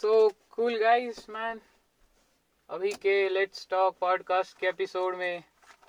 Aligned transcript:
So 0.00 0.12
cool 0.50 0.76
guys 0.78 1.18
man 1.30 1.58
अभी 2.70 2.90
के 2.92 3.12
let's 3.28 3.66
talk 3.70 3.96
podcast 4.00 4.56
के 4.58 4.66
एपिसोड 4.66 5.16
में। 5.16 5.42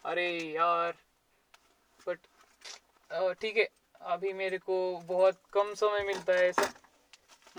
अरे 0.06 0.26
यार 0.56 0.94
बट 2.08 3.36
ठीक 3.42 3.58
है। 3.58 3.68
अभी 4.02 4.34
मेरे 4.34 4.58
को 4.58 4.80
बहुत 5.08 5.40
कम 5.54 5.74
समय 5.74 6.04
मिलता 6.04 6.34
है, 6.34 6.48
ऐसा 6.50 6.70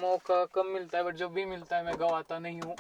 मौका 0.00 0.44
कम 0.44 0.66
मिलता 0.66 0.98
है 0.98 1.04
बट 1.04 1.14
जब 1.14 1.32
भी 1.32 1.44
मिलता 1.44 1.76
है, 1.76 1.84
मैं 1.84 1.94
गवाता 1.98 2.38
नहीं 2.38 2.60
हूँ। 2.60 2.76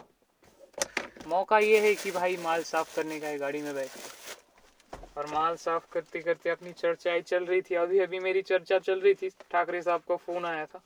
मौका 1.26 1.58
ये 1.58 1.80
है 1.80 1.94
कि 1.94 2.10
भाई 2.10 2.36
माल 2.36 2.62
साफ़ 2.62 2.96
करने 2.96 3.20
का 3.20 3.28
है, 3.28 3.38
गाड़ी 3.38 3.62
में 3.62 3.74
बैठ 3.74 5.16
और 5.18 5.26
माल 5.26 5.56
साफ़ 5.56 5.86
करते 5.92 6.20
करते 6.20 6.50
अपनी 6.50 6.72
चर्चाएँ 6.72 7.20
चल 7.22 7.44
रही 7.44 7.62
थी। 7.62 7.74
अभी 7.74 7.98
अभी 7.98 8.18
मेरी 8.18 8.42
चर्चा 8.42 8.78
चल 8.80 9.00
रही 9.00 9.14
थी। 9.14 9.30
ठाकरे 9.50 9.82
साहब 9.82 10.02
का 10.08 10.16
फ़ोन 10.16 10.44
आया 10.44 10.66
था। 10.66 10.82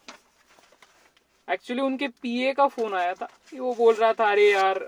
एक्चुअली 1.49 1.83
उनके 1.83 2.09
पीए 2.23 2.53
का 2.53 2.67
फ़ोन 2.69 2.95
आया 2.95 3.13
था। 3.15 3.27
कि 3.51 3.59
वो 3.59 3.73
बोल 3.75 3.95
रहा 3.95 4.13
था 4.13 4.31
अरे 4.31 4.51
यार 4.51 4.79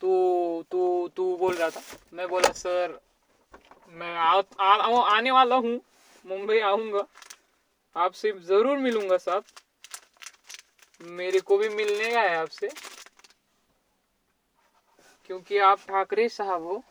तू 0.00 0.62
तू 0.70 1.08
तू 1.16 1.36
बोल 1.36 1.54
रहा 1.54 1.68
था। 1.70 1.80
मैं 2.12 2.28
बोला 2.28 2.52
सर 2.52 2.98
मैं 3.92 4.14
आ, 4.16 4.40
आ, 4.60 4.74
आ, 4.74 5.16
आने 5.16 5.30
वाला 5.30 5.56
हूँ 5.56 5.78
मुंबई 6.24 6.58
आऊँगा। 6.60 7.02
आपसे 7.96 8.32
ज़रूर 8.32 8.78
मिलूँगा 8.78 9.16
साहब। 9.16 9.44
मेरे 11.00 11.40
को 11.40 11.56
भी 11.58 11.68
मिलने 11.68 12.10
का 12.10 12.20
है 12.20 12.36
आपसे। 12.36 12.68
क्योंकि 15.26 15.58
आप 15.58 15.78
ठाकरे 15.88 16.28
साहब 16.28 16.62
हो। 16.62 16.82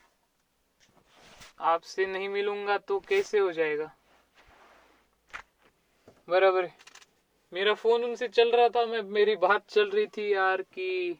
आपसे 1.62 2.05
नहीं 2.05 2.30
मिलूँगा 2.30 2.77
तो 2.77 2.99
कैसे 2.99 3.40
हो 3.40 3.52
जाएगा? 3.52 3.91
बराबर 6.27 6.66
है। 6.66 6.93
मेरा 7.73 7.82
फ़ोन 7.82 8.04
उनसे 8.04 8.27
चल 8.27 8.52
रहा 8.52 8.68
था, 8.68 8.86
मैं, 8.86 9.02
मेरी 9.02 9.36
बात 9.36 9.59
चल 9.70 9.90
रही 9.90 10.05
थी 10.05 10.34
यार 10.34 10.62
कि 10.62 11.13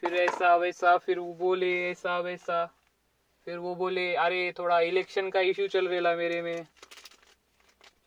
फिर 0.00 0.14
ऐसा 0.14 0.56
वैसा, 0.56 0.96
फिर 0.96 1.18
वो 1.18 1.32
बोले 1.32 1.90
ऐसा 1.90 2.18
वैसा। 2.18 2.66
फिर 3.44 3.58
वो 3.58 3.74
बोले, 3.74 4.14
अरे, 4.14 4.52
थोड़ा 4.58 4.80
इलेक्शन 4.80 5.30
का 5.30 5.40
इश्यू 5.40 5.66
चल 5.66 5.86
रहा 5.86 6.14
मेरे 6.16 6.42
में। 6.42 6.62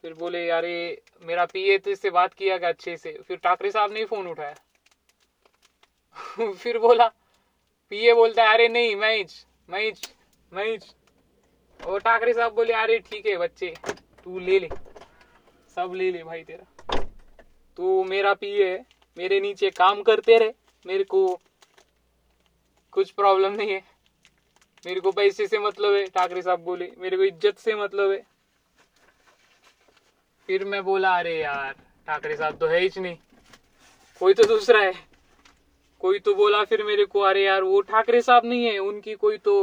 फिर 0.01 0.13
बोले, 0.13 0.49
अरे, 0.49 0.95
मेरा 1.21 1.45
पीए 1.45 1.77
तो 1.77 1.89
इससे 1.89 2.09
बात 2.09 2.29
किया 2.37 2.57
गया 2.57 2.69
अच्छे 2.69 2.97
से। 2.97 3.11
फिर 3.27 3.37
ठाकरे 3.37 3.71
साहब 3.71 3.91
ने 3.91 4.05
फ़ोन 4.05 4.27
उठाया। 4.27 4.53
फिर 6.53 6.77
बोला 6.77 7.07
पीए 7.89 8.13
बोलता 8.13 8.43
है, 8.43 8.49
अरे, 8.49 8.67
नहीं 8.67 8.95
मैच 8.97 9.45
मैच 9.69 10.13
मैच 10.51 10.83
और 11.85 11.99
ठाकरे 11.99 12.33
साहब 12.33 12.53
बोले, 12.53 12.73
अरे, 12.73 12.97
ठीक 12.99 13.25
है 13.25 13.35
बच्चे, 13.37 13.73
तू 14.23 14.39
ले 14.39 14.59
ले, 14.59 14.67
सब 15.75 15.93
ले 15.95 16.11
ले 16.11 16.23
भाई 16.23 16.43
तेरा। 16.43 16.80
तो 17.77 18.03
मेरा 18.03 18.33
पीए 18.33 18.69
है 18.69 18.79
मेरे 19.17 19.39
नीचे 19.39 19.69
काम 19.71 20.01
करते 20.03 20.37
रहे 20.39 20.51
मेरे 20.85 21.03
को 21.05 21.39
कुछ 22.93 23.11
प्रॉब्लम 23.11 23.53
नहीं 23.53 23.71
है। 23.71 23.79
मेरे 24.85 24.99
को 24.99 25.11
पैसे 25.11 25.47
से 25.47 25.59
मतलब 25.59 25.93
है 25.93 26.05
ठाकरे 26.09 26.41
साहब 26.41 26.59
बोले 26.63 26.89
मेरे 26.97 27.17
को 27.17 27.23
इज़्ज़त 27.23 27.59
से 27.59 27.75
मतलब 27.75 28.11
है। 28.11 28.21
फिर 30.49 30.65
मैं 30.65 30.83
बोला 30.83 31.15
अरे 31.17 31.37
यार 31.39 31.73
ठाकरे 32.07 32.35
साहब 32.37 32.57
तो 32.59 32.67
है 32.67 32.79
ही 32.79 32.99
नहीं। 32.99 33.15
कोई 34.21 34.33
तो 34.33 34.43
दूसरा 34.47 34.79
है। 34.79 34.93
कोई 36.01 36.19
तो 36.19 36.33
बोला 36.35 36.63
फिर 36.63 36.83
मेरे 36.83 37.05
को 37.05 37.19
अरे 37.21 37.43
यार 37.43 37.63
वो 37.63 37.81
ठाकरे 37.83 38.21
साहब 38.21 38.45
नहीं 38.45 38.65
है 38.65 38.77
उनकी 38.79 39.15
कोई 39.15 39.37
तो 39.39 39.55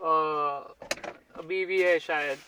बीवी 0.00 1.82
है 1.82 1.98
शायद। 2.00 2.38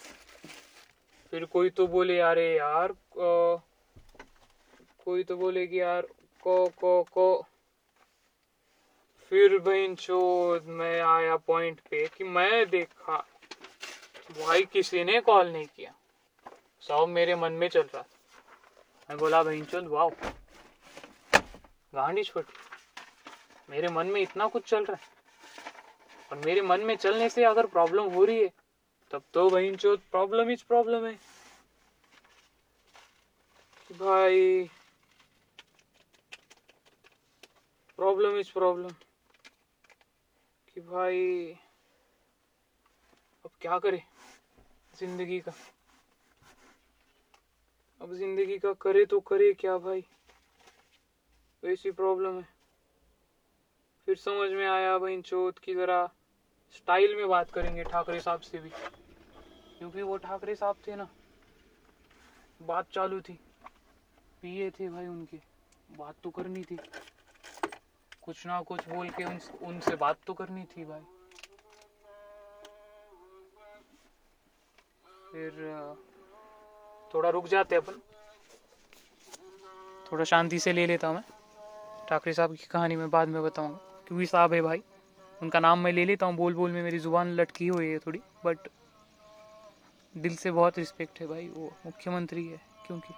फिर 1.32 1.44
कोई 1.46 1.70
तो 1.70 1.86
बोले 1.86 2.18
अरे 2.22 2.46
यार 2.56 2.90
आ, 2.90 3.56
कोई 5.08 5.22
तो 5.22 5.36
बोलेगी 5.36 5.80
यार, 5.80 6.06
को 6.40 6.68
को 6.68 7.02
को। 7.02 7.42
फिर 9.30 9.58
बहन 9.58 9.94
चोद, 9.94 10.64
मैं 10.64 11.00
आया 11.00 11.36
पॉइंट 11.36 11.80
पे 11.80 12.06
कि 12.06 12.24
मैं 12.24 12.70
देखा, 12.70 13.24
भाई 14.30 14.62
किसी 14.62 15.04
ने 15.04 15.20
कॉल 15.20 15.52
नहीं 15.52 15.66
किया। 15.76 15.92
सब 16.80 17.06
मेरे 17.08 17.34
मन 17.34 17.52
में 17.52 17.68
चल 17.68 17.80
रहा 17.80 18.02
था। 18.02 18.06
मैं 19.10 19.18
बोला, 19.18 19.42
बहन 19.42 19.64
चोद, 19.64 19.86
वाओ। 19.86 20.10
गांडी 21.94 22.22
छोटी, 22.22 22.52
मेरे 23.70 23.88
मन 23.88 24.06
में 24.06 24.20
इतना 24.20 24.46
कुछ 24.46 24.62
चल 24.62 24.84
रहा 24.84 24.96
है। 24.96 25.08
और 26.32 26.38
मेरे 26.44 26.60
मन 26.60 26.80
में 26.80 26.96
चलने 26.96 27.28
से 27.28 27.44
अगर 27.44 27.66
प्रॉब्लम 27.66 28.04
हो 28.04 28.26
रही 28.26 28.42
है, 28.42 28.48
तब 29.12 29.22
तो 29.34 29.48
बहन 29.48 29.76
चोद 29.76 29.98
प्रॉब्लम 30.10 30.50
इज़ 30.50 30.64
प्रॉब्लम 30.68 31.06
है। 31.06 31.12
भाई 33.90 34.70
प्रॉब्लम 37.98 38.36
इज़ 38.36 38.52
प्रॉब्लम। 38.52 38.88
कि 40.74 40.80
भाई, 40.80 41.52
अब 43.44 43.50
क्या 43.60 43.78
करे? 43.78 44.02
ज़िंदगी 44.96 45.40
का। 45.40 45.52
अब 48.00 48.14
ज़िंदगी 48.14 48.58
का 48.58 48.72
करे 48.72 49.04
तो 49.04 49.20
करे 49.20 49.52
क्या 49.52 49.78
भाई? 49.78 50.04
वैसी 51.62 51.90
प्रॉब्लम 51.90 52.38
है। 52.38 52.48
फिर 54.06 54.16
समझ 54.16 54.50
में 54.50 54.66
आया 54.66 54.98
भाई 54.98 55.22
चौथ 55.22 55.52
की 55.62 55.74
जरा 55.74 56.10
स्टाइल 56.70 57.16
में 57.16 57.28
बात 57.28 57.50
करेंगे 57.50 57.84
ठाकरे 57.84 58.20
साहब 58.20 58.40
से 58.40 58.58
भी। 58.58 58.70
क्योंकि 59.78 60.02
वो 60.02 60.16
ठाकरे 60.16 60.54
साहब 60.54 60.76
थे 60.86 60.96
ना। 60.96 61.08
बात 62.62 62.90
चालू 62.90 63.20
थी। 63.20 63.38
पिए 64.42 64.70
थे 64.70 64.88
भाई 64.88 65.06
उनके। 65.06 65.40
बात 65.90 66.14
तो 66.22 66.30
करनी 66.30 66.62
थी। 66.64 66.76
कुछ 68.28 68.46
ना 68.46 68.60
कुछ 68.60 68.88
बोल 68.88 69.08
के 69.08 69.24
उन, 69.24 69.38
उनसे 69.62 69.94
बात 69.96 70.18
तो 70.26 70.32
करनी 70.34 70.62
थी 70.62 70.84
भाई। 70.84 71.00
फिर 75.32 75.52
थोड़ा 77.14 77.30
रुक 77.30 77.46
जाते 77.46 77.76
अपन। 77.76 78.00
थोड़ा 80.12 80.24
शांति 80.24 80.58
से 80.58 80.72
ले 80.72 80.86
लेता 80.86 81.08
हूँ 81.08 81.16
मैं। 81.16 81.24
ठाकरे 82.08 82.32
साहब 82.32 82.54
की 82.56 82.66
कहानी 82.70 82.96
मैं 82.96 83.08
बाद 83.10 83.28
में 83.28 83.42
बताऊँगा। 83.42 83.78
क्योंकि 84.08 84.26
साहब 84.26 84.52
है 84.52 84.60
भाई 84.62 84.82
उनका 85.42 85.60
नाम 85.60 85.78
मैं 85.78 85.92
ले 85.92 86.04
लेता 86.04 86.26
हूँ। 86.26 86.36
बोल 86.36 86.54
बोल 86.54 86.70
में 86.72 86.82
मेरी 86.82 86.98
ज़ुबान 86.98 87.32
लटकी 87.32 87.66
हुई 87.68 87.88
है 87.88 87.98
थोड़ी 87.98 88.20
बट 88.44 88.68
दिल 90.14 90.36
से 90.36 90.50
बहुत 90.50 90.78
रिस्पेक्ट 90.78 91.20
है 91.20 91.26
भाई 91.26 91.48
वो 91.48 91.72
मुख्यमंत्री 91.86 92.46
है 92.46 92.60
क्योंकि 92.86 93.14